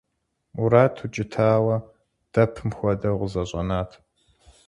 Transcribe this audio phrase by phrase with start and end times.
[0.55, 1.77] Мурат, укӀытауэ,
[2.33, 3.91] дэпым хуэдэу къызэщӀэнат.